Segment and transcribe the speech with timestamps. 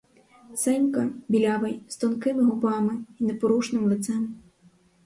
[0.55, 4.35] Сенька— білявий, з тонкими губами й непорушним лицем.